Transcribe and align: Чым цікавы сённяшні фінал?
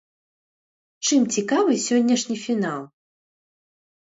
Чым 1.09 1.21
цікавы 1.35 1.73
сённяшні 1.87 2.35
фінал? 2.45 2.81